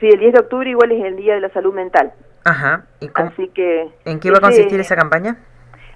sí, 0.00 0.08
el 0.08 0.18
10 0.18 0.32
de 0.34 0.40
octubre 0.40 0.68
igual 0.68 0.90
es 0.92 1.04
el 1.04 1.16
Día 1.16 1.34
de 1.34 1.40
la 1.40 1.50
Salud 1.50 1.72
Mental. 1.72 2.12
Ajá, 2.44 2.86
¿y 3.00 3.10
Así 3.14 3.48
que... 3.48 3.88
¿En 4.04 4.18
qué 4.18 4.30
va 4.30 4.38
a 4.38 4.40
consistir 4.40 4.80
esa 4.80 4.96
campaña? 4.96 5.36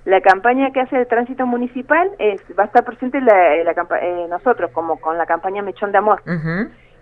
La 0.05 0.21
campaña 0.21 0.71
que 0.71 0.81
hace 0.81 0.99
el 1.01 1.07
tránsito 1.07 1.47
municipal 1.47 2.11
es 2.19 2.41
va 2.59 2.65
a 2.65 2.67
estar 2.67 2.85
presente 2.85 3.21
la, 3.23 3.57
eh, 3.57 4.27
nosotros 4.29 4.71
como 4.73 5.01
con 5.01 5.17
la 5.17 5.25
campaña 5.25 5.63
Mechón 5.63 5.93
de 5.93 5.99
Amor. 5.99 6.23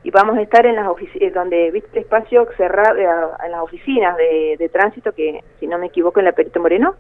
Y 0.05 0.11
vamos 0.11 0.37
a 0.37 0.43
estar 0.43 0.67
en 0.67 0.77
las 0.77 0.89
oficinas, 0.89 1.23
eh, 1.23 1.31
donde 1.33 1.71
viste 1.71 2.01
espacio 2.01 2.49
cerrado, 2.57 2.97
eh, 2.97 3.07
en 3.45 3.53
las 3.53 3.61
oficinas 3.61 4.17
de, 4.17 4.71
tránsito, 4.73 5.13
que 5.13 5.43
si 5.59 5.67
no 5.67 5.79
me 5.79 5.87
equivoco 5.87 6.21
en 6.21 6.27
la 6.27 6.33
Perito 6.33 6.61
Moreno. 6.61 6.95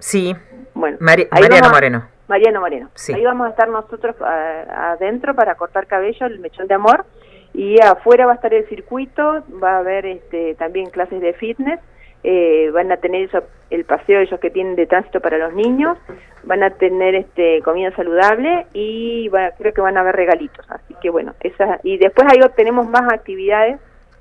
Sí. 0.00 0.34
Bueno, 0.74 0.98
Mariano 1.00 1.70
Moreno. 1.70 2.08
Mariano 2.28 2.60
Moreno. 2.60 2.90
Ahí 3.14 3.24
vamos 3.24 3.46
a 3.46 3.50
estar 3.50 3.68
nosotros 3.68 4.16
adentro 4.20 5.34
para 5.34 5.54
cortar 5.54 5.86
cabello, 5.86 6.26
el 6.26 6.40
Mechón 6.40 6.66
de 6.66 6.74
Amor. 6.74 7.06
Y 7.54 7.80
afuera 7.80 8.26
va 8.26 8.32
a 8.32 8.34
estar 8.36 8.52
el 8.52 8.68
circuito, 8.68 9.44
va 9.62 9.76
a 9.76 9.78
haber 9.78 10.04
este, 10.04 10.54
también 10.56 10.90
clases 10.90 11.20
de 11.20 11.32
fitness 11.32 11.80
eh, 12.24 12.70
van 12.72 12.90
a 12.92 12.96
tener 12.96 13.30
el 13.70 13.84
paseo 13.84 14.20
ellos 14.20 14.40
que 14.40 14.50
tienen 14.50 14.76
de 14.76 14.86
tránsito 14.86 15.20
para 15.20 15.38
los 15.38 15.54
niños, 15.54 15.98
van 16.44 16.62
a 16.62 16.70
tener 16.70 17.14
este 17.14 17.62
comida 17.62 17.90
saludable 17.94 18.66
y 18.72 19.30
creo 19.58 19.72
que 19.72 19.80
van 19.80 19.96
a 19.96 20.00
haber 20.00 20.16
regalitos, 20.16 20.64
así 20.70 20.94
que 21.00 21.10
bueno, 21.10 21.34
y 21.82 21.98
después 21.98 22.26
ahí 22.30 22.40
tenemos 22.56 22.88
más 22.88 23.12
actividades 23.12 23.78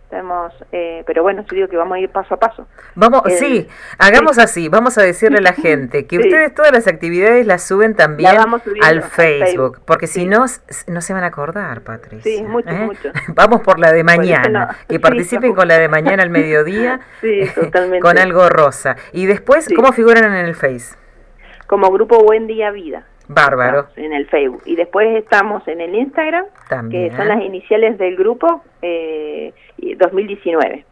Estamos, 0.07 0.53
eh, 0.71 1.03
pero 1.05 1.21
bueno, 1.21 1.41
yo 1.41 1.53
digo 1.53 1.67
que 1.67 1.75
vamos 1.75 1.97
a 1.97 1.99
ir 1.99 2.07
paso 2.07 2.35
a 2.35 2.37
paso. 2.39 2.65
Vamos, 2.95 3.23
sí, 3.37 3.67
hagamos 3.97 4.37
así, 4.37 4.69
vamos 4.69 4.97
a 4.97 5.01
decirle 5.01 5.39
a 5.39 5.41
la 5.41 5.51
gente 5.51 6.07
que 6.07 6.17
ustedes 6.19 6.55
todas 6.55 6.71
las 6.71 6.87
actividades 6.87 7.45
las 7.45 7.67
suben 7.67 7.93
también 7.93 8.37
al 8.83 9.03
Facebook, 9.03 9.81
porque 9.83 10.07
si 10.07 10.25
no, 10.25 10.45
no 10.87 11.01
se 11.01 11.13
van 11.13 11.25
a 11.25 11.27
acordar, 11.27 11.81
Patricia. 11.81 12.23
Sí, 12.23 12.41
mucho, 12.41 12.69
¿eh? 12.69 12.85
mucho. 12.85 13.11
Vamos 13.35 13.59
por 13.59 13.79
la 13.79 13.91
de 13.91 14.05
mañana, 14.05 14.77
que 14.87 14.97
participen 14.97 15.53
con 15.53 15.67
la 15.67 15.77
de 15.77 15.89
mañana 15.89 16.23
al 16.23 16.29
mediodía, 16.29 17.01
con 18.01 18.17
algo 18.17 18.47
rosa. 18.47 18.95
Y 19.11 19.25
después, 19.25 19.67
¿cómo 19.75 19.91
figuran 19.91 20.23
en 20.23 20.45
el 20.45 20.55
Face? 20.55 20.95
Como 21.67 21.91
grupo 21.91 22.23
Buen 22.23 22.47
Día 22.47 22.71
Vida. 22.71 23.03
Bárbaro. 23.27 23.87
En 23.95 24.13
el 24.13 24.27
Facebook. 24.27 24.61
Y 24.65 24.75
después 24.75 25.07
estamos 25.15 25.67
en 25.67 25.81
el 25.81 25.95
Instagram, 25.95 26.45
que 26.89 27.11
son 27.15 27.27
las 27.27 27.41
iniciales 27.41 27.97
del 27.97 28.15
grupo 28.15 28.63
eh, 28.81 29.53
2019. 29.97 30.85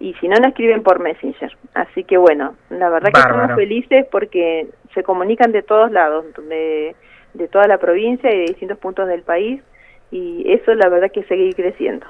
Y 0.00 0.14
si 0.14 0.28
no, 0.28 0.36
nos 0.36 0.48
escriben 0.48 0.82
por 0.82 1.00
Messenger. 1.00 1.56
Así 1.74 2.04
que 2.04 2.18
bueno, 2.18 2.54
la 2.70 2.88
verdad 2.88 3.10
que 3.12 3.20
estamos 3.20 3.54
felices 3.56 4.06
porque 4.10 4.68
se 4.94 5.02
comunican 5.02 5.50
de 5.52 5.62
todos 5.62 5.90
lados, 5.90 6.24
de, 6.48 6.94
de 7.34 7.48
toda 7.48 7.66
la 7.66 7.78
provincia 7.78 8.32
y 8.32 8.38
de 8.38 8.44
distintos 8.46 8.78
puntos 8.78 9.08
del 9.08 9.22
país. 9.22 9.62
Y 10.10 10.50
eso 10.52 10.74
la 10.74 10.88
verdad 10.88 11.10
que 11.12 11.24
seguir 11.24 11.54
creciendo. 11.54 12.06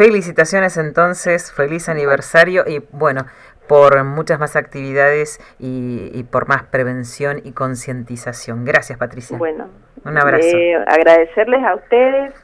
Felicitaciones 0.00 0.76
entonces, 0.76 1.52
feliz 1.52 1.88
aniversario 1.88 2.64
y 2.66 2.82
bueno, 2.92 3.26
por 3.70 4.02
muchas 4.02 4.40
más 4.40 4.56
actividades 4.56 5.38
y, 5.60 6.24
por 6.24 6.48
más 6.48 6.64
prevención 6.64 7.40
y 7.44 7.52
concientización. 7.52 8.64
Gracias, 8.64 8.98
Patricia. 8.98 9.38
Bueno, 9.38 9.68
un 10.04 10.18
abrazo. 10.18 10.56
Eh, 10.56 10.74
agradecerles 10.88 11.62
a 11.62 11.76
ustedes, 11.76 12.34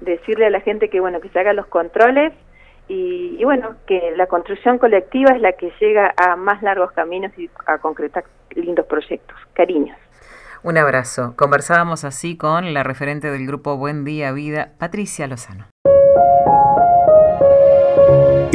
decirle 0.00 0.44
a 0.44 0.50
la 0.50 0.60
gente 0.60 0.90
que 0.90 1.00
bueno 1.00 1.22
que 1.22 1.30
se 1.30 1.38
hagan 1.38 1.56
los 1.56 1.66
controles 1.68 2.34
y, 2.88 3.36
y, 3.38 3.44
bueno 3.44 3.76
que 3.86 4.12
la 4.16 4.26
construcción 4.26 4.76
colectiva 4.76 5.30
es 5.34 5.40
la 5.40 5.52
que 5.52 5.72
llega 5.80 6.12
a 6.14 6.36
más 6.36 6.62
largos 6.62 6.92
caminos 6.92 7.32
y 7.38 7.48
a 7.64 7.78
concretar 7.78 8.24
lindos 8.50 8.84
proyectos. 8.84 9.34
Cariños. 9.54 9.96
Un 10.62 10.76
abrazo. 10.76 11.32
Conversábamos 11.36 12.04
así 12.04 12.36
con 12.36 12.74
la 12.74 12.82
referente 12.82 13.30
del 13.30 13.46
grupo 13.46 13.78
Buen 13.78 14.04
Día 14.04 14.30
Vida, 14.32 14.72
Patricia 14.78 15.26
Lozano. 15.26 15.68